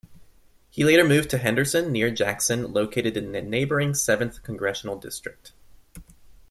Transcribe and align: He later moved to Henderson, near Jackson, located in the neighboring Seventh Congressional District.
He 0.71 0.83
later 0.83 1.03
moved 1.07 1.29
to 1.29 1.37
Henderson, 1.37 1.91
near 1.91 2.09
Jackson, 2.09 2.73
located 2.73 3.15
in 3.15 3.33
the 3.33 3.41
neighboring 3.43 3.93
Seventh 3.93 4.41
Congressional 4.41 4.97
District. 4.97 5.51